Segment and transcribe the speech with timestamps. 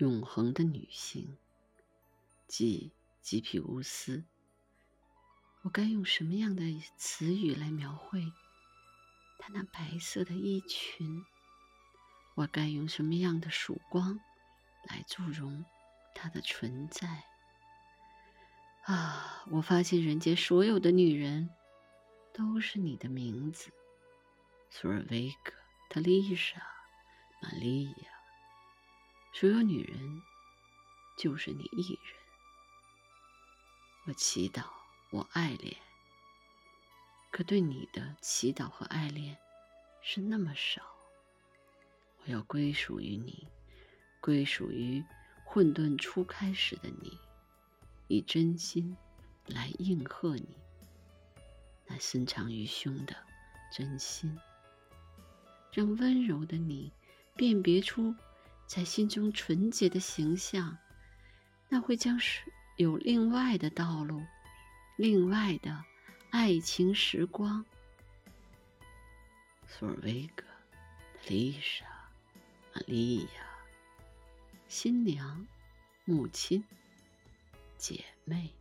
[0.00, 1.36] 永恒的女性，
[2.48, 4.24] 即吉皮乌斯。
[5.60, 8.32] 我该用什么样的词语来描绘
[9.38, 11.26] 她那白色的衣裙？
[12.34, 14.18] 我该用什么样的曙光
[14.84, 15.66] 来祝融
[16.14, 17.24] 她的存在？
[18.84, 19.44] 啊！
[19.50, 21.50] 我发现人间所有的女人
[22.32, 23.70] 都是你的名字：
[24.70, 25.52] 索尔维格、
[25.90, 26.62] 特丽莎、
[27.42, 28.09] 玛利亚。
[29.32, 30.22] 所有女人
[31.16, 32.00] 就是你一人。
[34.06, 34.64] 我祈祷。
[35.12, 35.76] 我爱恋，
[37.32, 39.36] 可对你的祈祷和爱恋
[40.00, 40.82] 是那么少。
[42.18, 43.48] 我要归属于你，
[44.20, 45.04] 归属于
[45.44, 47.18] 混沌初开时的你，
[48.06, 48.96] 以真心
[49.46, 50.56] 来应和你
[51.86, 53.16] 那深藏于胸的
[53.72, 54.38] 真心，
[55.72, 56.92] 让温柔的你
[57.34, 58.14] 辨别出
[58.72, 60.78] 在心中纯洁的形象，
[61.68, 62.44] 那会将是
[62.76, 64.22] 有另外的道路。
[64.94, 65.84] 另外的
[66.30, 67.64] 爱情时光，
[69.66, 70.44] 索尔维格、
[71.26, 71.84] 丽莎、
[72.72, 73.42] 玛利亚、
[74.68, 75.44] 新娘、
[76.04, 76.64] 母亲、
[77.76, 78.54] 姐妹。